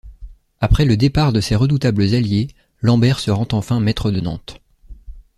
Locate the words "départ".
0.97-1.31